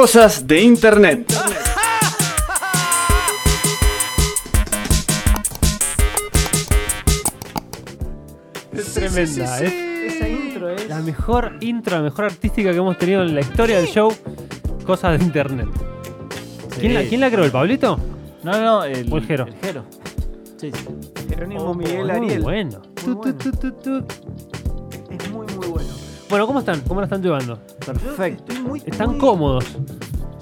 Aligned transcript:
Cosas 0.00 0.46
de 0.46 0.60
Internet. 0.60 1.24
Es 8.72 8.92
tremenda. 8.94 9.60
Es 9.60 9.72
Esa 10.14 10.28
intro 10.28 10.70
es. 10.70 10.88
la 10.88 11.00
mejor 11.00 11.56
intro, 11.60 11.96
la 11.96 12.02
mejor 12.02 12.26
artística 12.26 12.70
que 12.70 12.76
hemos 12.76 12.98
tenido 12.98 13.22
en 13.22 13.34
la 13.34 13.40
historia 13.40 13.78
del 13.78 13.86
show. 13.86 14.12
Cosas 14.84 15.18
de 15.18 15.24
internet. 15.24 15.68
¿Quién, 16.78 16.94
la, 16.94 17.02
quién 17.02 17.20
la 17.20 17.30
creó? 17.30 17.44
¿El 17.44 17.50
Pablito? 17.50 17.98
No, 18.44 18.52
no, 18.52 18.60
no, 18.62 18.84
el, 18.84 19.12
O 19.12 19.16
el 19.16 19.24
Jero. 19.26 19.46
El 19.46 19.54
Jero. 19.56 19.84
Sí, 20.58 20.70
sí. 20.72 20.86
Jerónimo 21.28 21.74
Miguel 21.74 22.02
Muy 22.04 22.10
Ariel. 22.10 22.42
bueno. 22.42 22.82
Muy 22.82 22.94
Tu, 22.94 23.14
tu, 23.14 23.16
bueno. 23.16 23.38
tu, 23.38 23.50
tu, 23.52 23.72
tu. 23.72 24.06
Bueno. 26.28 26.46
¿cómo 26.46 26.58
están? 26.60 26.80
¿Cómo 26.82 27.00
la 27.00 27.06
están 27.06 27.22
llevando? 27.22 27.56
Perfecto. 27.84 28.44
estoy 28.52 28.60
muy. 28.64 28.82
¿Están 28.84 29.10
muy- 29.10 29.18
cómodos? 29.18 29.64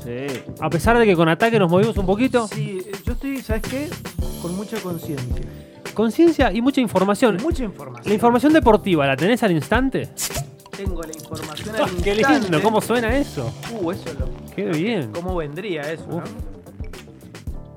Sí. 0.02 0.27
A 0.60 0.68
pesar 0.70 0.98
de 0.98 1.06
que 1.06 1.14
con 1.16 1.28
ataque 1.28 1.58
nos 1.58 1.70
movimos 1.70 1.96
un 1.96 2.06
poquito. 2.06 2.46
Sí, 2.48 2.82
yo 3.04 3.12
estoy, 3.14 3.41
¿sabes 3.42 3.62
qué? 3.62 3.88
Con 4.42 4.55
mucha 4.56 4.78
conciencia. 4.80 5.44
Conciencia 5.94 6.52
y 6.52 6.60
mucha 6.60 6.80
información. 6.80 7.38
Mucha 7.42 7.64
información. 7.64 8.08
La 8.08 8.14
información 8.14 8.52
deportiva, 8.52 9.06
¿la 9.06 9.16
tenés 9.16 9.42
al 9.42 9.52
instante? 9.52 10.08
Tengo 10.77 11.02
la 11.02 11.12
información 11.12 11.77
al 11.77 11.91
Qué 12.02 12.14
instante. 12.14 12.41
lindo, 12.41 12.62
¿cómo 12.62 12.80
suena 12.80 13.16
eso? 13.16 13.52
Uh, 13.80 13.92
eso 13.92 14.08
es 14.08 14.19
lo. 14.19 14.28
Qué 14.55 14.64
bien. 14.66 15.12
¿Cómo 15.12 15.36
vendría 15.36 15.82
eso, 15.92 16.05
no? 16.08 16.22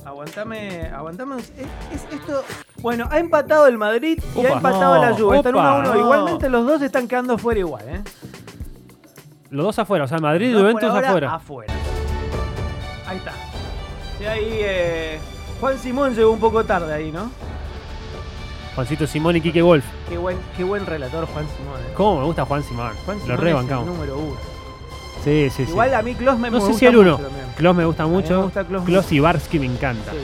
Aguantame, 0.03 0.81
aguantame. 0.87 1.35
un- 1.35 1.41
Es, 1.41 1.47
es 1.93 2.13
esto. 2.13 2.43
Bueno, 2.81 3.07
ha 3.11 3.19
empatado 3.19 3.67
el 3.67 3.77
Madrid 3.77 4.19
y 4.35 4.39
Opa. 4.39 4.49
ha 4.49 4.51
empatado 4.53 4.95
No, 4.95 5.01
la 5.01 5.13
Juve. 5.17 5.37
Están 5.37 5.55
1 5.55 5.61
a 5.67 5.71
opa. 5.79 5.79
1. 5.89 5.93
No. 5.93 5.99
Igualmente 5.99 6.49
los 6.49 6.65
dos 6.67 6.81
están 6.81 7.07
quedando 7.07 7.37
fuera 7.37 7.59
igual, 7.59 7.83
¿eh? 7.87 8.01
Los 9.49 9.65
dos 9.65 9.79
afuera, 9.79 10.03
o 10.03 10.07
sea, 10.07 10.17
Madrid 10.19 10.49
y 10.49 10.53
Juventus 10.53 10.83
ahora 10.89 11.07
afuera. 11.09 11.33
afuera. 11.35 11.73
Ahí 13.07 13.17
está. 13.17 13.31
Sí, 14.19 14.25
ahí 14.25 14.47
eh, 14.61 15.19
Juan 15.61 15.77
Simón 15.79 16.13
llegó 16.15 16.31
un 16.31 16.39
poco 16.39 16.63
tarde 16.65 16.93
ahí, 16.93 17.11
¿no? 17.11 17.31
Juancito 18.75 19.07
Simón 19.07 19.35
y 19.37 19.41
Quique 19.41 19.61
Wolf. 19.61 19.85
Qué 20.09 20.17
buen, 20.17 20.37
qué 20.55 20.63
buen 20.63 20.85
relator 20.85 21.25
Juan 21.27 21.45
Simón. 21.57 21.79
eh. 21.81 21.93
¿Cómo 21.95 22.19
me 22.19 22.25
gusta 22.25 22.45
Juan 22.45 22.61
Simón? 22.63 22.91
Juan 23.05 23.17
Lo 23.17 23.23
Simón 23.23 23.37
el 23.39 23.43
rebancamos. 23.43 23.85
número 23.87 24.17
uno. 24.19 24.35
Sí, 25.23 25.49
sí, 25.49 25.65
sí. 25.65 25.71
Igual 25.71 25.93
a 25.95 26.01
mí 26.03 26.13
Klos 26.13 26.37
me, 26.37 26.49
no 26.51 26.57
me 26.57 26.61
sé 26.61 26.67
gusta 26.67 26.79
si 26.79 26.85
el 26.85 26.97
uno. 26.97 27.19
Klos 27.57 27.75
me 27.75 27.85
gusta 27.85 28.03
me 28.03 28.09
mucho. 28.11 28.43
gusta 28.43 28.63
Klos 28.65 29.11
y 29.11 29.19
Barsky 29.19 29.59
me 29.59 29.65
encanta. 29.65 30.11
Sí, 30.11 30.17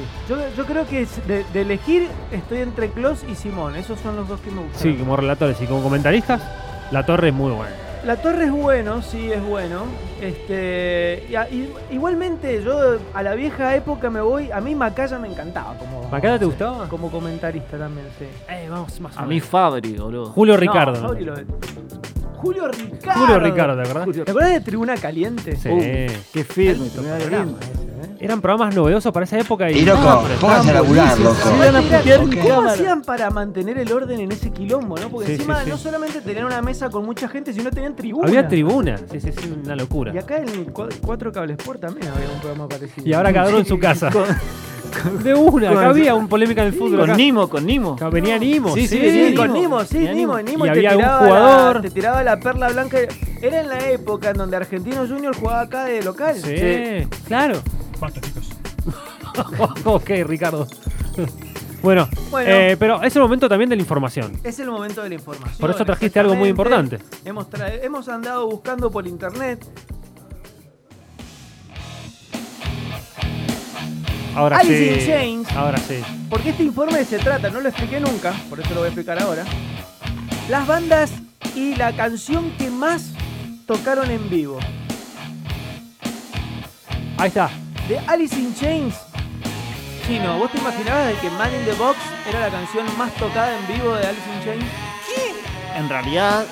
sí. 0.00 0.28
Yo, 0.28 0.36
yo 0.56 0.64
creo 0.66 0.86
que 0.86 1.02
es 1.02 1.26
de, 1.26 1.44
de 1.52 1.60
elegir 1.62 2.08
estoy 2.32 2.58
entre 2.58 2.90
Klos 2.90 3.24
y 3.30 3.34
Simón. 3.34 3.76
Esos 3.76 3.98
son 4.00 4.16
los 4.16 4.28
dos 4.28 4.40
que 4.40 4.50
me 4.50 4.62
gustan. 4.62 4.80
Sí, 4.80 4.94
como 4.94 5.16
relatores 5.16 5.60
y 5.60 5.66
como 5.66 5.82
comentaristas, 5.82 6.42
la 6.90 7.04
torre 7.06 7.28
es 7.28 7.34
muy 7.34 7.52
buena. 7.52 7.74
La 8.04 8.14
Torre 8.14 8.44
es 8.44 8.52
bueno, 8.52 9.02
sí, 9.02 9.32
es 9.32 9.42
bueno. 9.42 9.82
Este, 10.22 11.26
y 11.28 11.34
a- 11.34 11.48
y- 11.50 11.72
igualmente, 11.90 12.62
yo 12.62 12.98
a 13.12 13.22
la 13.24 13.34
vieja 13.34 13.74
época 13.74 14.10
me 14.10 14.20
voy. 14.20 14.52
A 14.52 14.60
mí 14.60 14.76
Macaya 14.76 15.18
me 15.18 15.26
encantaba 15.26 15.74
como. 15.76 16.08
¿Macaya 16.08 16.34
te 16.38 16.44
sí, 16.44 16.50
gustaba? 16.50 16.88
Como 16.88 17.10
comentarista 17.10 17.76
también, 17.76 18.06
sí. 18.16 18.26
Eh, 18.48 18.68
vamos 18.70 19.00
más 19.00 19.16
o 19.16 19.20
A 19.20 19.24
mí 19.26 19.40
Fabri, 19.40 19.94
boludo. 19.94 20.26
Julio 20.26 20.56
Ricardo. 20.56 20.92
No, 20.92 21.00
¿no? 21.00 21.08
Fabri 21.08 21.24
lo- 21.24 21.34
Julio 22.36 22.68
Ricardo. 22.68 23.20
Julio 23.20 23.40
Ricardo, 23.40 23.82
¿te 23.82 23.88
acordás? 23.90 24.24
¿Te 24.24 24.30
acuerdas 24.30 24.52
de 24.52 24.60
Tribuna 24.60 24.96
Caliente? 24.98 25.56
Sí. 25.56 25.68
Uh, 25.68 26.12
qué 26.32 26.44
firme. 26.44 26.84
Linda. 26.94 27.16
ese, 27.18 27.36
¿eh? 28.02 28.16
Eran 28.20 28.40
programas 28.40 28.74
novedosos 28.74 29.12
para 29.12 29.24
esa 29.24 29.38
época 29.38 29.70
y. 29.70 29.78
Y 29.78 29.84
loco, 29.84 30.24
pónganse 30.40 30.70
a 30.70 30.74
laburar, 30.74 31.18
loco. 31.18 31.36
Sí, 31.36 32.10
a 32.10 32.16
¿Cómo 32.18 32.48
cámara. 32.48 32.72
hacían 32.72 33.02
para 33.02 33.30
mantener 33.30 33.78
el 33.78 33.92
orden 33.92 34.20
en 34.20 34.32
ese 34.32 34.50
quilombo, 34.50 34.96
no? 34.96 35.08
Porque 35.08 35.26
Sí, 35.28 35.32
encima 35.34 35.58
sí, 35.58 35.64
sí. 35.64 35.70
no 35.70 35.76
solamente 35.78 36.20
tenían 36.20 36.46
una 36.46 36.62
mesa 36.62 36.90
con 36.90 37.04
mucha 37.04 37.28
gente, 37.28 37.52
sino 37.52 37.70
tenían 37.70 37.94
tribuna. 37.96 38.28
Había 38.28 38.46
tribuna. 38.48 38.98
Sí, 39.10 39.20
sí, 39.20 39.30
sí, 39.32 39.54
una 39.64 39.76
locura. 39.76 40.12
Y 40.14 40.18
acá 40.18 40.38
en 40.38 40.66
Cuatro 41.02 41.32
Cables 41.32 41.58
Sport 41.58 41.80
también 41.80 42.08
había 42.12 42.28
un 42.28 42.40
programa 42.40 42.68
parecido. 42.68 43.06
Y 43.06 43.12
ahora 43.12 43.32
cada 43.32 43.48
uno 43.48 43.58
en 43.58 43.66
su 43.66 43.78
casa. 43.78 44.10
De 45.22 45.34
una, 45.34 45.70
acá 45.70 45.88
había 45.90 46.14
un 46.14 46.26
polémica 46.28 46.62
en 46.62 46.68
el 46.68 46.72
fútbol. 46.72 47.00
Con 47.00 47.10
acá. 47.10 47.16
Nimo, 47.16 47.48
con 47.48 47.66
Nimo. 47.66 47.94
Acá 47.94 48.08
venía 48.08 48.38
Nimo. 48.38 48.72
Sí, 48.74 48.86
sí, 48.86 48.96
Sí, 48.96 49.00
venía 49.00 49.34
con 49.34 49.52
Nimo. 49.52 49.60
Nimo, 49.60 49.84
sí, 49.84 49.98
Venía 49.98 50.14
Nimo, 50.14 50.40
Nimo. 50.40 50.64
Y 50.66 50.70
te 50.70 50.78
había 50.78 50.90
un 50.92 50.96
tiraba 50.98 51.18
jugador. 51.18 51.76
La, 51.76 51.82
te 51.82 51.90
tiraba 51.90 52.22
la 52.22 52.40
perla 52.40 52.68
blanca. 52.68 52.98
Era 53.42 53.60
en 53.60 53.68
la 53.68 53.90
época 53.90 54.30
en 54.30 54.36
donde 54.38 54.56
Argentino 54.56 55.06
Junior 55.06 55.36
jugaba 55.36 55.60
acá 55.62 55.84
de 55.84 56.02
local. 56.02 56.36
Sí, 56.36 57.06
claro. 57.26 57.56
ok, 59.84 60.10
Ricardo. 60.24 60.66
bueno, 61.82 62.08
Bueno. 62.30 62.48
eh, 62.50 62.76
pero 62.78 63.02
es 63.02 63.14
el 63.16 63.22
momento 63.22 63.48
también 63.48 63.68
de 63.70 63.76
la 63.76 63.82
información. 63.82 64.38
Es 64.44 64.58
el 64.58 64.70
momento 64.70 65.02
de 65.02 65.08
la 65.10 65.14
información. 65.16 65.58
Por 65.58 65.70
eso 65.70 65.84
trajiste 65.84 66.20
algo 66.20 66.34
muy 66.34 66.48
importante. 66.48 66.98
Hemos, 67.24 67.46
hemos 67.82 68.08
andado 68.08 68.46
buscando 68.48 68.90
por 68.90 69.06
internet. 69.06 69.64
Ahora 74.34 74.58
Alice 74.58 74.94
in 74.94 75.00
sí. 75.00 75.06
Chains. 75.06 75.52
Ahora 75.52 75.78
sí. 75.78 76.02
Porque 76.28 76.50
este 76.50 76.62
informe 76.62 77.02
se 77.04 77.18
trata, 77.18 77.48
no 77.48 77.60
lo 77.60 77.70
expliqué 77.70 78.00
nunca, 78.00 78.34
por 78.50 78.60
eso 78.60 78.68
lo 78.70 78.76
voy 78.80 78.84
a 78.86 78.88
explicar 78.88 79.18
ahora. 79.20 79.44
Las 80.50 80.66
bandas 80.66 81.10
y 81.54 81.74
la 81.74 81.96
canción 81.96 82.50
que 82.58 82.70
más 82.70 83.12
tocaron 83.66 84.10
en 84.10 84.28
vivo. 84.28 84.58
Ahí 87.16 87.28
está. 87.28 87.48
De 87.88 87.98
Alice 88.06 88.36
in 88.38 88.54
Chains. 88.54 88.94
Chino, 90.06 90.38
¿vos 90.38 90.50
te 90.50 90.58
imaginabas 90.58 91.06
de 91.08 91.14
que 91.14 91.30
Man 91.30 91.50
in 91.54 91.64
the 91.64 91.72
Box 91.74 91.96
era 92.28 92.40
la 92.40 92.48
canción 92.48 92.86
más 92.96 93.12
tocada 93.14 93.56
en 93.58 93.66
vivo 93.74 93.94
de 93.94 94.06
Alice 94.06 94.22
in 94.38 94.44
Chains? 94.44 94.64
En 95.76 95.88
realidad, 95.88 96.44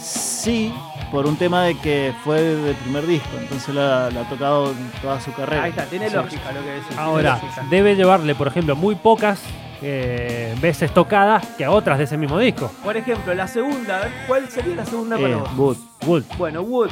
sí, 0.00 0.72
por 1.10 1.26
un 1.26 1.36
tema 1.36 1.64
de 1.64 1.76
que 1.76 2.12
fue 2.24 2.40
del 2.40 2.74
primer 2.76 3.06
disco. 3.06 3.28
Entonces 3.40 3.74
la, 3.74 4.10
la 4.10 4.20
ha 4.22 4.28
tocado 4.28 4.70
en 4.70 4.90
toda 5.02 5.20
su 5.20 5.32
carrera. 5.32 5.64
Ahí 5.64 5.70
está, 5.70 5.84
tiene 5.86 6.08
Sí. 6.08 6.16
lógica 6.16 6.52
lo 6.52 6.62
que 6.62 6.70
decís. 6.70 6.96
Ahora, 6.98 7.40
debe 7.70 7.94
llevarle, 7.96 8.34
por 8.34 8.46
ejemplo, 8.48 8.74
muy 8.76 8.94
pocas 8.94 9.40
eh, 9.82 10.56
veces 10.60 10.92
tocadas 10.92 11.46
que 11.56 11.64
a 11.64 11.70
otras 11.70 11.98
de 11.98 12.04
ese 12.04 12.16
mismo 12.16 12.38
disco. 12.38 12.70
Por 12.82 12.96
ejemplo, 12.96 13.32
la 13.34 13.46
segunda, 13.46 14.08
¿cuál 14.26 14.48
sería 14.50 14.74
la 14.76 14.84
segunda 14.84 15.16
para 15.16 15.28
Eh, 15.28 15.36
vos? 15.36 15.56
Wood. 15.56 15.76
Wood. 16.06 16.22
Bueno, 16.36 16.62
Wood. 16.62 16.90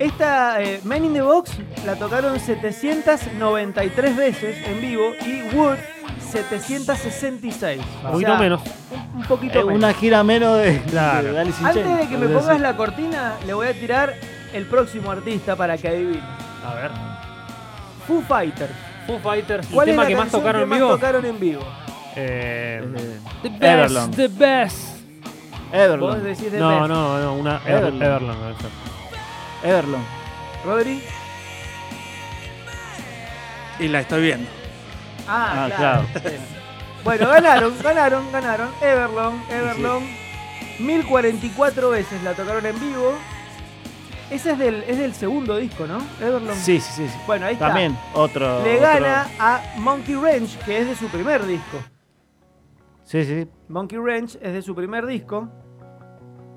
Esta 0.00 0.60
eh, 0.62 0.80
Man 0.84 1.04
in 1.04 1.12
the 1.12 1.20
Box 1.20 1.52
la 1.84 1.94
tocaron 1.94 2.40
793 2.40 4.16
veces 4.16 4.56
en 4.66 4.80
vivo 4.80 5.12
y 5.26 5.42
Wood 5.54 5.76
766. 6.30 7.82
Un 8.04 8.10
poquito 8.10 8.36
menos. 8.38 8.62
Un, 8.90 9.18
un 9.20 9.24
poquito 9.26 9.58
Eh, 9.60 9.64
menos. 9.64 9.76
una 9.78 9.92
gira 9.92 10.24
menos 10.24 10.56
de, 10.58 10.80
Claro. 10.88 11.34
de 11.34 11.40
Alice 11.40 11.60
in 11.60 11.66
Antes 11.66 11.84
Chains, 11.84 12.00
de 12.00 12.08
que 12.08 12.16
me 12.16 12.28
pongas 12.28 12.60
la 12.60 12.74
cortina, 12.78 13.34
le 13.46 13.52
voy 13.52 13.66
a 13.66 13.74
tirar 13.74 14.14
el 14.54 14.64
próximo 14.64 15.10
artista 15.10 15.54
para 15.54 15.76
que 15.76 15.88
adivine. 15.88 16.22
A 16.64 16.74
ver. 16.76 16.90
Foo 18.06 18.22
Fighters. 18.22 18.72
Foo 19.06 19.18
Fighters. 19.18 19.66
¿El 19.68 19.74
¿Cuál 19.74 19.88
es 19.88 19.92
tema 19.92 20.02
la 20.04 20.08
que 20.08 20.16
más 20.16 20.30
tocaron 20.30 20.60
que 20.60 20.62
en 20.64 20.68
más 20.70 20.78
vivo? 20.78 20.90
tocaron 20.90 21.24
en 21.26 21.38
vivo? 21.40 21.62
Eh, 22.16 22.82
the 23.42 23.48
best, 23.50 23.62
Everlong. 23.62 24.10
the 24.12 24.28
best. 24.28 24.78
Vos 25.70 25.78
Everlong. 25.78 26.18
decís 26.22 26.50
de 26.52 26.58
No, 26.58 26.68
Best. 26.70 26.88
no, 26.88 27.18
no, 27.20 27.34
una 27.34 27.60
Ever- 27.66 27.94
Everlong. 28.02 28.36
Everlong. 29.62 30.02
¿Rodri? 30.64 31.02
Y 33.78 33.88
la 33.88 34.00
estoy 34.00 34.22
viendo. 34.22 34.48
Ah, 35.28 35.66
Ah, 35.66 35.70
claro. 35.76 36.06
Sí. 36.14 36.36
Bueno, 37.04 37.28
ganaron, 37.28 37.74
ganaron, 37.82 38.30
ganaron. 38.32 38.68
Everlong, 38.82 39.34
Everlong. 39.50 40.02
1044 40.80 41.90
veces 41.90 42.22
la 42.22 42.34
tocaron 42.34 42.64
en 42.66 42.78
vivo. 42.78 43.14
Ese 44.30 44.52
es 44.52 44.58
del, 44.58 44.82
es 44.86 44.98
del 44.98 45.14
segundo 45.14 45.56
disco, 45.56 45.86
¿no? 45.86 45.98
Everlong. 46.20 46.54
Sí, 46.56 46.78
sí, 46.80 46.92
sí. 46.92 47.08
sí. 47.08 47.18
Bueno, 47.26 47.46
ahí 47.46 47.54
está. 47.54 47.68
También 47.68 47.96
otro. 48.14 48.62
Le 48.62 48.76
otro- 48.76 48.82
gana 48.88 49.28
a 49.38 49.60
Monkey 49.78 50.14
Ranch, 50.14 50.56
que 50.58 50.78
es 50.80 50.86
de 50.88 50.94
su 50.94 51.08
primer 51.08 51.44
disco. 51.46 51.78
Sí, 53.04 53.24
sí. 53.24 53.42
sí. 53.44 53.48
Monkey 53.68 53.98
Ranch 53.98 54.36
es 54.40 54.52
de 54.52 54.62
su 54.62 54.74
primer 54.74 55.06
disco. 55.06 55.48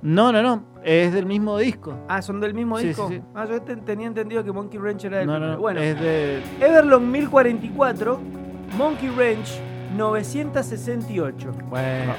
No, 0.02 0.32
no, 0.32 0.42
no. 0.44 0.73
Es 0.84 1.14
del 1.14 1.26
mismo 1.26 1.58
disco. 1.58 1.96
Ah, 2.10 2.22
son 2.22 2.42
del 2.42 2.54
mismo 2.54 2.78
Sí, 2.78 2.88
disco. 2.88 3.08
sí, 3.10 3.16
sí. 3.16 3.22
Ah, 3.34 3.46
yo 3.50 3.62
te- 3.62 3.76
tenía 3.78 4.08
entendido 4.08 4.44
que 4.44 4.52
Monkey 4.52 4.80
Ranch 4.80 5.06
era 5.06 5.20
del 5.20 5.28
No, 5.28 5.34
primero. 5.34 5.52
no, 5.52 5.56
no. 5.58 5.62
Bueno, 5.62 5.82
Es 5.82 6.00
de. 6.00 6.42
Everlong 6.60 7.04
1044, 7.04 8.20
Monkey 8.78 9.10
Ranch 9.10 9.50
968. 9.96 11.52
Bueno, 11.70 12.14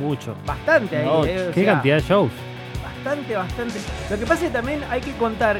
mucho. 0.00 0.34
Bastante 0.46 0.96
ahí, 0.96 1.04
No, 1.04 1.24
eh, 1.24 1.48
o 1.48 1.52
Qué 1.52 1.64
sea, 1.64 1.74
cantidad 1.74 1.96
de 1.96 2.02
shows. 2.02 2.32
Bastante, 2.82 3.36
bastante. 3.36 3.74
Lo 4.10 4.16
que 4.18 4.22
pasa 4.26 4.34
es 4.46 4.50
que 4.50 4.56
también 4.56 4.80
hay 4.90 5.00
que 5.00 5.12
contar 5.12 5.58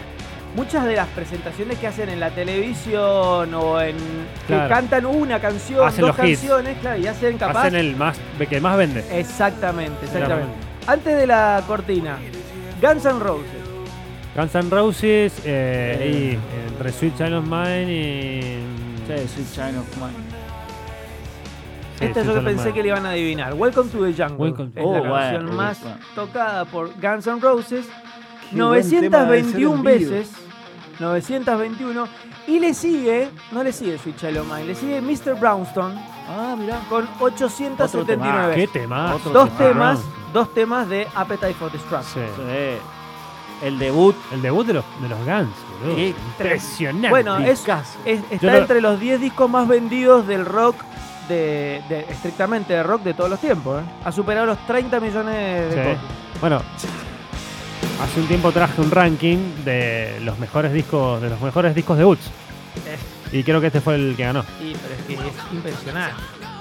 muchas 0.56 0.84
de 0.84 0.96
las 0.96 1.08
presentaciones 1.08 1.78
que 1.78 1.86
hacen 1.86 2.08
en 2.08 2.20
la 2.20 2.30
televisión 2.30 3.54
o 3.54 3.80
en 3.80 3.96
que 4.46 4.54
cantan 4.68 5.06
una 5.06 5.40
canción, 5.40 5.86
Hacen 5.86 6.02
dos 6.06 6.16
hits. 6.18 6.40
canciones, 6.40 6.78
claro, 6.80 7.00
y 7.00 7.06
hacen 7.06 7.38
capaz. 7.38 7.60
Hacen 7.62 7.76
el 7.76 7.96
más, 7.96 8.18
que 8.48 8.60
más 8.60 8.76
vende. 8.76 9.04
Exactamente, 9.18 10.04
exactamente. 10.04 10.52
Antes 10.86 11.16
de 11.16 11.26
la 11.26 11.62
cortina, 11.66 12.18
Guns 12.82 13.04
N' 13.06 13.20
Roses. 13.20 13.46
Guns 14.34 14.54
N' 14.54 14.70
Roses 14.70 15.32
eh, 15.44 16.38
y 16.38 16.68
entre 16.68 16.92
Sweet 16.92 17.16
Child 17.16 17.34
of 17.34 17.44
Mine 17.44 17.92
y. 17.92 18.60
Sí, 19.06 19.28
Sweet 19.28 19.52
Child 19.54 19.78
of 19.78 19.96
Mine. 19.96 20.32
Sí, 21.98 22.04
Esta 22.06 22.22
Sweet 22.22 22.26
yo 22.26 22.32
que 22.32 22.38
of 22.38 22.44
pensé 22.44 22.62
Mine. 22.64 22.74
que 22.74 22.82
le 22.82 22.88
iban 22.88 23.06
a 23.06 23.10
adivinar. 23.10 23.54
Welcome 23.54 23.90
to 23.90 23.98
the 24.04 24.12
Jungle. 24.12 24.36
Welcome 24.38 24.70
to- 24.72 24.80
es 24.80 24.86
Oh, 24.86 24.92
la 24.94 25.00
bueno, 25.00 25.10
canción 25.38 25.56
más 25.56 25.80
tocada 26.14 26.64
por 26.64 26.88
Guns 27.00 27.26
N' 27.26 27.40
Roses. 27.40 27.86
Qué 28.50 28.56
buen 28.62 28.82
tema 28.82 29.24
debe 29.24 29.42
ser 29.44 29.60
921 29.60 29.74
en 29.76 29.82
vivo. 29.98 30.10
veces 30.12 30.30
921. 30.98 32.08
Y 32.48 32.58
le 32.58 32.74
sigue, 32.74 33.28
no 33.52 33.62
le 33.62 33.72
sigue 33.72 33.98
Sweet 33.98 34.16
Child 34.16 34.38
O' 34.38 34.44
Mine, 34.44 34.64
le 34.64 34.74
sigue 34.74 35.00
Mr. 35.00 35.38
Brownstone 35.38 35.94
Ah, 36.28 36.56
mirá. 36.58 36.80
con 36.88 37.08
879. 37.20 38.54
Qué 38.56 38.66
tema. 38.66 39.14
Otro 39.14 39.30
Dos 39.30 39.50
tema. 39.56 39.68
temas, 39.70 40.00
dos 40.32 40.52
temas 40.54 40.88
de 40.88 41.06
Appetite 41.14 41.54
for 41.54 41.70
Destruction. 41.70 42.24
Sí. 42.26 42.30
Sí. 42.36 43.66
El 43.66 43.78
debut. 43.78 44.16
El 44.32 44.42
debut 44.42 44.66
de 44.66 44.72
los, 44.74 44.84
de 45.00 45.08
los 45.08 45.18
Guns, 45.20 45.54
boludo. 45.80 45.98
Impresionante. 46.00 47.08
Bueno, 47.10 47.38
es, 47.38 47.60
es- 48.04 48.22
Yo 48.28 48.34
está 48.34 48.46
lo- 48.52 48.58
entre 48.58 48.80
los 48.80 48.98
10 48.98 49.20
discos 49.20 49.48
más 49.48 49.68
vendidos 49.68 50.26
del 50.26 50.44
rock, 50.44 50.76
de, 51.28 51.80
de- 51.88 52.06
estrictamente 52.10 52.72
de 52.72 52.82
rock 52.82 53.02
de 53.02 53.14
todos 53.14 53.30
los 53.30 53.38
tiempos. 53.40 53.80
¿eh? 53.80 53.84
Ha 54.04 54.10
superado 54.10 54.46
los 54.46 54.66
30 54.66 54.98
millones 54.98 55.36
de 55.36 55.70
Sí. 55.70 55.76
copias. 55.78 56.00
Bueno, 56.40 56.60
hace 58.02 58.20
un 58.20 58.26
tiempo 58.26 58.50
traje 58.50 58.80
un 58.80 58.90
ranking 58.90 59.38
de 59.64 60.18
los 60.24 60.38
mejores 60.40 60.72
discos, 60.72 61.22
de 61.22 61.30
los 61.30 61.40
mejores 61.40 61.72
discos 61.74 61.96
de 61.98 62.04
Woods. 62.04 62.30
Y 63.30 63.44
creo 63.44 63.60
que 63.60 63.68
este 63.68 63.80
fue 63.80 63.94
el 63.94 64.14
que 64.16 64.24
ganó. 64.24 64.42
Sí, 64.58 64.74
pero 64.82 64.94
es 64.94 65.02
que 65.06 65.14
es 65.28 65.52
impresionante. 65.52 66.14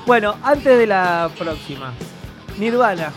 Bueno, 0.06 0.36
antes 0.44 0.78
de 0.78 0.86
la 0.88 1.30
próxima, 1.38 1.94
Nirvana. 2.60 3.12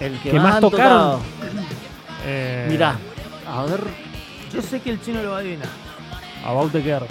El 0.00 0.18
que 0.20 0.30
¿Qué 0.30 0.36
más, 0.36 0.52
más 0.54 0.60
tocaron? 0.60 0.90
tocado. 0.92 1.20
Eh, 2.26 2.66
Mirá. 2.70 2.96
A 3.46 3.64
ver. 3.64 3.80
Yo 4.52 4.62
sé 4.62 4.80
que 4.80 4.90
el 4.90 5.00
chino 5.00 5.22
lo 5.22 5.30
va 5.30 5.36
a 5.38 5.40
adivinar. 5.40 5.68
About 6.44 6.72
the 6.72 6.82
Girl. 6.82 7.06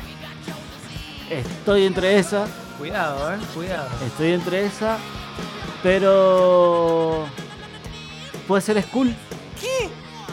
Estoy 1.30 1.86
entre 1.86 2.18
esa. 2.18 2.45
Cuidado, 2.78 3.34
eh, 3.34 3.38
cuidado. 3.54 3.89
Estoy 4.06 4.34
entre 4.34 4.66
esa. 4.66 4.98
Pero. 5.84 7.25
Puede 8.48 8.62
ser 8.62 8.81
Skull. 8.81 9.13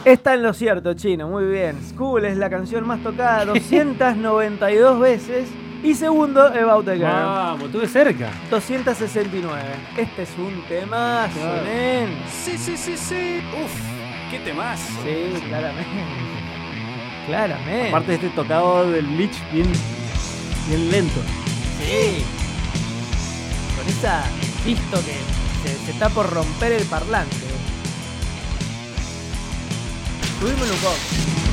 Está 0.04 0.34
en 0.34 0.42
lo 0.42 0.52
cierto, 0.52 0.92
chino, 0.92 1.28
muy 1.28 1.46
bien. 1.46 1.80
School 1.82 2.26
es 2.26 2.36
la 2.36 2.50
canción 2.50 2.86
más 2.86 3.02
tocada 3.02 3.44
292 3.46 5.00
veces. 5.00 5.48
Y 5.84 5.94
segundo, 5.94 6.40
About 6.46 6.86
the 6.86 6.96
Girl. 6.96 7.12
Vamos, 7.12 7.64
estuve 7.64 7.86
cerca. 7.86 8.30
269. 8.50 9.60
Este 9.98 10.22
es 10.22 10.30
un 10.38 10.62
temazo, 10.66 11.34
Claro. 11.38 11.66
Sí, 12.42 12.56
sí, 12.56 12.74
sí, 12.74 12.96
sí. 12.96 13.42
Uf, 13.62 13.70
qué 14.30 14.38
temas. 14.38 14.80
Sí, 14.80 15.42
claramente. 15.46 15.90
Claramente. 17.26 17.88
Aparte 17.90 18.08
de 18.08 18.14
este 18.14 18.28
tocado 18.30 18.90
del 18.90 19.06
Bleach 19.06 19.36
bien, 19.52 19.70
bien 20.68 20.90
lento. 20.90 21.20
Sí. 21.78 22.24
Con 23.76 23.86
esa 23.86 24.24
visto 24.64 24.96
que 25.04 25.68
se, 25.68 25.84
se 25.84 25.90
está 25.90 26.08
por 26.08 26.30
romper 26.32 26.72
el 26.72 26.84
parlante. 26.86 27.36
Subímelo 30.40 30.72
un 30.72 30.80
poco. 30.80 31.43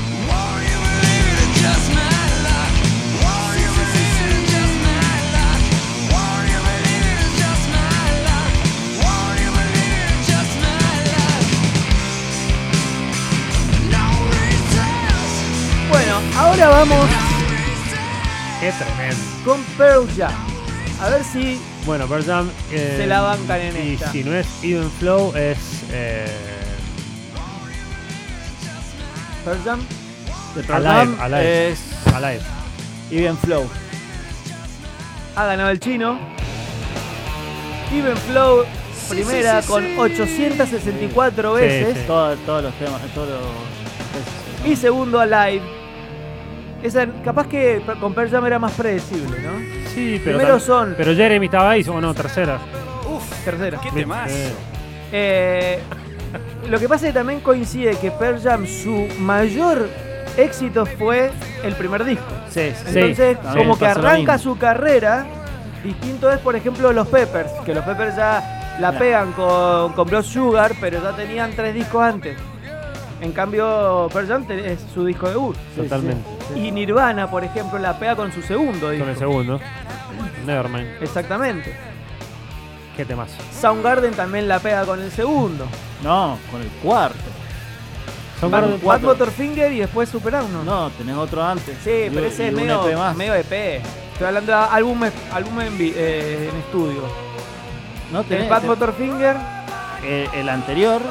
Ahora 16.51 16.67
vamos 16.69 17.05
Qué 18.59 18.71
tremendo. 18.71 19.23
con 19.45 19.63
Pearl 19.77 20.07
Jam. 20.15 20.31
A 21.01 21.09
ver 21.09 21.23
si 21.23 21.59
Bueno, 21.85 22.05
Pearl 22.07 22.25
Jam. 22.25 22.49
eh, 22.71 22.95
se 22.97 23.07
la 23.07 23.21
bancan 23.21 23.59
en 23.61 23.87
Y 23.87 23.93
esta. 23.93 24.11
si 24.11 24.23
no 24.23 24.35
es 24.35 24.47
Even 24.63 24.91
Flow, 24.99 25.33
es. 25.35 25.57
Eh, 25.91 26.27
Pearl 29.45 29.59
Jam. 29.63 29.79
De 30.55 30.63
Pearl 30.63 30.85
Alive, 30.85 31.15
Jam 31.17 31.21
Alive. 31.21 31.71
es 31.71 31.79
Alive. 32.13 32.41
Even 33.11 33.37
Flow. 33.37 33.67
Ha 35.35 35.45
ganado 35.45 35.69
el 35.69 35.79
chino. 35.79 36.19
Even 37.93 38.15
Flow, 38.17 38.63
primera 39.09 39.61
sí, 39.61 39.67
con 39.67 39.83
sí. 39.83 39.95
864 39.97 41.55
Sí, 41.55 41.61
veces. 41.61 42.07
Todo- 42.07 42.35
todos 42.37 42.63
los 42.63 42.73
temas. 42.75 43.01
Todos 43.15 43.29
los, 43.29 44.69
Y 44.71 44.75
segundo 44.75 45.19
Alive. 45.19 45.63
Esa, 46.83 47.05
capaz 47.23 47.47
que 47.47 47.81
con 47.99 48.13
Pearl 48.13 48.29
Jam 48.29 48.45
era 48.45 48.57
más 48.59 48.71
predecible, 48.73 49.37
¿no? 49.41 49.51
Sí, 49.93 50.19
pero. 50.23 50.37
Primero 50.37 50.57
tam- 50.57 50.65
son. 50.65 50.93
Pero 50.97 51.15
Jeremy 51.15 51.45
estaba 51.45 51.71
ahí, 51.71 51.85
o 51.87 52.01
no, 52.01 52.13
tercera. 52.13 52.57
Uf, 53.09 53.23
Tercera. 53.45 53.79
qué 53.81 53.91
temas. 53.91 54.31
Eh, 55.11 55.79
lo 56.69 56.79
que 56.79 56.87
pasa 56.87 57.07
es 57.07 57.13
que 57.13 57.19
también 57.19 57.41
coincide 57.41 57.95
que 57.97 58.09
Pearl 58.11 58.41
Jam, 58.41 58.65
su 58.65 59.07
mayor 59.19 59.87
éxito 60.37 60.85
fue 60.85 61.29
el 61.63 61.73
primer 61.75 62.03
disco. 62.05 62.25
Sí, 62.49 62.71
sí. 62.85 62.97
Entonces, 62.99 63.37
como 63.55 63.77
que 63.77 63.85
arranca 63.85 64.37
su 64.37 64.57
carrera, 64.57 65.25
distinto 65.83 66.31
es, 66.31 66.39
por 66.39 66.55
ejemplo, 66.55 66.91
los 66.93 67.07
Peppers, 67.07 67.51
que 67.65 67.73
los 67.75 67.83
Peppers 67.83 68.15
ya 68.15 68.77
la 68.79 68.97
pegan 68.97 69.33
con, 69.33 69.93
con 69.93 70.07
Blood 70.07 70.23
Sugar, 70.23 70.71
pero 70.79 71.01
ya 71.03 71.11
tenían 71.15 71.51
tres 71.55 71.75
discos 71.75 72.01
antes. 72.01 72.37
En 73.19 73.33
cambio, 73.33 74.07
Pearl 74.11 74.27
Jam 74.27 74.45
es 74.49 74.79
su 74.93 75.05
disco 75.05 75.29
debut. 75.29 75.55
Sí, 75.75 75.81
Totalmente. 75.81 76.23
Y 76.55 76.71
Nirvana, 76.71 77.29
por 77.29 77.43
ejemplo, 77.43 77.79
la 77.79 77.97
pega 77.97 78.15
con 78.15 78.31
su 78.31 78.41
segundo 78.41 78.89
disco. 78.89 79.05
Con 79.05 79.11
el 79.13 79.17
segundo. 79.19 79.59
Nevermind. 80.45 81.01
Exactamente. 81.01 81.75
Qué 82.95 83.05
temas. 83.05 83.29
Soundgarden 83.59 84.13
también 84.13 84.47
la 84.47 84.59
pega 84.59 84.85
con 84.85 85.01
el 85.01 85.11
segundo. 85.11 85.65
No, 86.03 86.37
con 86.51 86.61
el 86.61 86.67
cuarto. 86.83 87.17
Son 88.39 88.49
Bad, 88.51 88.79
Bad. 88.83 89.01
Motorfinger 89.01 89.71
y 89.71 89.79
después 89.79 90.09
Super 90.09 90.33
Unknown. 90.35 90.65
No, 90.65 90.89
tenés 90.91 91.15
otro 91.15 91.43
antes. 91.43 91.77
Sí, 91.83 91.89
Y- 92.07 92.09
pero 92.09 92.25
ese 92.27 92.47
es 92.47 92.53
medio, 92.53 92.87
EP 92.87 92.95
más. 92.97 93.15
medio 93.15 93.35
EP. 93.35 93.81
Estoy 94.13 94.27
hablando 94.27 94.51
de 94.51 94.57
álbumes, 94.57 95.13
álbumes 95.31 95.67
en, 95.67 95.77
vi- 95.77 95.93
eh, 95.95 96.49
en 96.51 96.57
estudio. 96.59 97.03
No, 98.11 98.21
El 98.21 98.25
tenés, 98.25 98.49
Bad 98.49 98.61
te- 98.61 98.67
Motorfinger, 98.67 99.35
eh, 100.03 100.27
el 100.33 100.49
anterior 100.49 101.01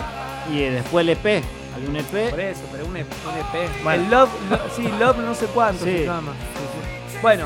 y 0.52 0.58
después 0.60 1.02
el 1.04 1.10
EP. 1.10 1.43
Hay 1.81 1.87
un 1.88 1.97
EP. 1.97 2.31
por 2.31 2.41
eso, 2.41 2.61
pero 2.73 2.87
un 2.87 2.97
EP. 2.97 3.06
un 3.27 3.59
EP. 3.61 3.71
Bueno. 3.82 4.03
El 4.05 4.11
Love, 4.11 4.31
Lo- 4.50 4.59
sí, 4.77 4.88
Love 4.99 5.17
no 5.19 5.35
sé 5.35 5.47
cuánto 5.47 5.85
Sí. 5.85 5.91
se 5.99 6.05
llama. 6.05 6.32
Bueno, 7.23 7.44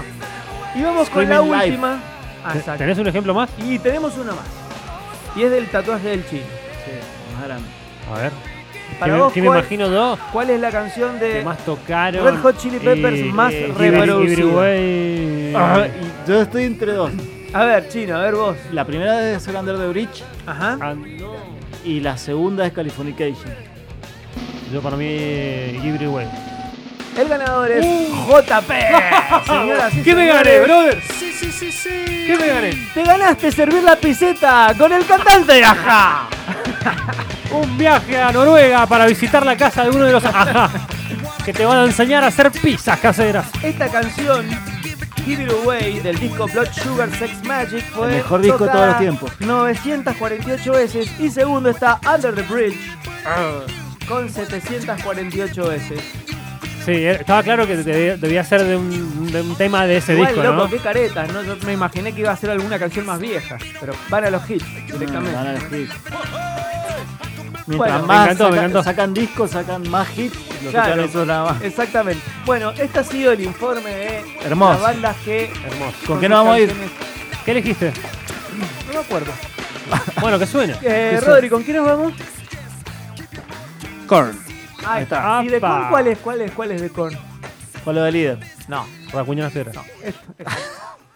y 0.74 0.82
vamos 0.82 1.08
con 1.10 1.28
la 1.28 1.40
última. 1.42 2.00
Ah, 2.44 2.52
¿Te- 2.52 2.58
exacto. 2.58 2.78
¿Tenés 2.78 2.98
un 2.98 3.06
ejemplo 3.06 3.34
más? 3.34 3.50
Y 3.58 3.78
tenemos 3.78 4.16
una 4.16 4.32
más. 4.32 4.44
Y 5.36 5.42
es 5.42 5.50
del 5.50 5.68
tatuaje 5.68 6.08
del 6.08 6.28
chino. 6.28 6.42
Sí, 6.84 6.90
más 7.34 7.44
grande. 7.44 7.68
A 8.14 8.18
ver. 8.20 8.32
Para 9.00 9.06
¿Qué, 9.12 9.16
me- 9.16 9.24
vos, 9.24 9.32
qué 9.32 9.40
me 9.40 9.46
¿cuál- 9.48 9.58
imagino 9.60 9.90
yo? 9.90 10.18
¿Cuál 10.32 10.50
es 10.50 10.60
la 10.60 10.70
canción 10.70 11.18
Que 11.18 11.24
de 11.24 11.44
más 11.44 11.58
tocaron. 11.64 12.24
Red 12.24 12.40
Hot 12.42 12.58
Chili 12.58 12.78
Peppers 12.78 13.18
y- 13.18 13.24
más 13.24 13.52
eh, 13.52 13.72
reproducida? 13.76 15.58
Ah, 15.58 15.86
y 15.86 16.28
yo 16.28 16.40
estoy 16.42 16.64
entre 16.64 16.92
dos. 16.92 17.10
A 17.52 17.64
ver, 17.64 17.88
chino, 17.88 18.16
a 18.16 18.20
ver 18.20 18.34
vos. 18.34 18.56
La 18.72 18.84
primera 18.84 19.30
es 19.32 19.46
Under 19.48 19.76
the 19.78 19.86
Bridge 19.88 20.22
Ajá. 20.46 20.76
Ah, 20.80 20.94
y 21.84 22.00
la 22.00 22.16
segunda 22.16 22.66
es 22.66 22.72
Californication. 22.72 23.52
Yo 24.74 24.82
para 24.82 24.96
mí, 24.96 25.06
Every 25.06 26.08
Way. 26.08 26.26
El 27.16 27.28
ganador 27.28 27.70
es 27.70 27.86
JP. 28.10 28.72
Señoras 29.46 29.94
y 29.94 30.02
¿Qué 30.02 30.16
me 30.16 30.26
gané, 30.26 30.60
brother? 30.62 31.00
Sí, 31.16 31.32
sí, 31.32 31.52
sí, 31.52 31.70
sí. 31.70 32.04
¿Qué 32.26 32.36
me 32.36 32.48
gané? 32.48 32.88
Te 32.92 33.04
ganaste 33.04 33.52
servir 33.52 33.84
la 33.84 33.94
piseta 33.94 34.74
con 34.76 34.92
el 34.92 35.06
cantante 35.06 35.52
de 35.52 35.64
Ajá. 35.64 36.26
Un 37.52 37.78
viaje 37.78 38.20
a 38.20 38.32
Noruega 38.32 38.84
para 38.86 39.06
visitar 39.06 39.46
la 39.46 39.56
casa 39.56 39.84
de 39.84 39.90
uno 39.90 40.06
de 40.06 40.12
los 40.12 40.24
ajá, 40.24 40.68
que 41.44 41.52
te 41.52 41.64
van 41.64 41.78
a 41.78 41.84
enseñar 41.84 42.24
a 42.24 42.26
hacer 42.26 42.50
pizzas 42.50 42.98
caseras. 42.98 43.46
Esta 43.62 43.86
canción, 43.86 44.44
Give 45.24 45.44
It 45.44 45.52
Away, 45.52 46.00
del 46.00 46.18
disco 46.18 46.48
Blood 46.48 46.72
Sugar 46.72 47.16
Sex 47.16 47.44
Magic, 47.44 47.84
fue 47.92 48.08
El 48.08 48.16
mejor 48.16 48.42
disco 48.42 48.64
de 48.64 48.72
todos 48.72 48.86
los 48.88 48.98
tiempos. 48.98 49.30
948 49.38 50.72
veces. 50.72 51.20
Y 51.20 51.30
segundo 51.30 51.70
está 51.70 52.00
Under 52.12 52.34
the 52.34 52.42
Bridge, 52.42 52.80
con 54.08 54.28
748 54.30 55.68
veces. 55.68 56.00
Sí, 56.84 56.92
eh, 56.92 57.12
estaba 57.20 57.42
claro 57.42 57.66
que 57.66 57.76
debía, 57.78 58.44
ser 58.44 58.62
de 58.62 58.76
un, 58.76 59.32
de 59.32 59.40
un 59.40 59.56
tema 59.56 59.86
de 59.86 59.96
ese 59.96 60.12
Igual, 60.14 60.34
disco, 60.34 60.42
loco, 60.44 60.64
¿no? 60.64 60.70
qué 60.70 60.76
caretas, 60.78 61.32
¿no? 61.32 61.42
Yo 61.42 61.56
me 61.64 61.72
imaginé 61.72 62.12
que 62.12 62.20
iba 62.20 62.30
a 62.30 62.36
ser 62.36 62.50
alguna 62.50 62.78
canción 62.78 63.06
más 63.06 63.18
vieja, 63.18 63.56
pero 63.80 63.94
van 64.10 64.24
a 64.24 64.30
los 64.30 64.48
hits 64.50 64.66
directamente. 64.92 65.34
Van 65.34 65.46
a 65.46 65.52
los 65.54 65.62
hits. 65.72 65.92
Mientras 67.66 67.78
Bueno, 67.78 68.06
me 68.06 68.14
encantó, 68.14 68.50
me 68.50 68.56
encantó. 68.58 68.82
sacan 68.82 69.14
discos, 69.14 69.50
sacan 69.52 69.88
más 69.88 70.06
hits. 70.18 70.36
Lo 70.62 70.70
Claro. 70.70 71.04
eso 71.04 71.24
nada 71.24 71.52
más. 71.52 71.62
Exactamente. 71.62 72.20
Bueno, 72.44 72.72
este 72.72 72.98
ha 72.98 73.04
sido 73.04 73.32
el 73.32 73.40
informe 73.40 73.88
de 73.90 74.24
Hermoso. 74.44 74.72
las 74.74 74.82
bandas 74.82 75.16
que. 75.24 75.44
Hermoso. 75.44 75.96
¿Con 76.06 76.20
qué 76.20 76.28
nos 76.28 76.38
vamos 76.40 76.56
a 76.56 76.60
ir? 76.60 76.72
¿Qué 77.46 77.50
elegiste? 77.52 77.92
No 78.88 78.92
me 78.92 78.98
acuerdo. 79.00 79.32
Bueno, 80.20 80.38
que 80.38 80.46
suene. 80.46 80.74
Eh. 80.82 81.18
Rodri, 81.24 81.48
¿con 81.48 81.62
quién 81.62 81.78
nos 81.78 81.86
vamos? 81.86 82.12
Korn. 84.06 84.38
Ahí 84.86 85.02
está. 85.04 85.42
¿Y 85.44 85.48
de. 85.48 85.60
Korn 85.60 85.88
cuál 85.90 86.06
es? 86.08 86.18
¿Cuál 86.18 86.40
es? 86.42 86.50
¿Cuál 86.52 86.70
es 86.72 86.80
de 86.80 86.90
Korn? 86.90 87.18
¿Cuál 87.84 87.98
es 87.98 88.04
el 88.04 88.12
líder? 88.14 88.38
No, 88.68 88.86
Racuña 89.12 89.44
las 89.44 89.52
piedras. 89.52 89.76
esto, 90.02 90.20
esto. 90.38 90.50